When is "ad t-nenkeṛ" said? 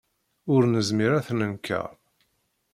1.15-1.89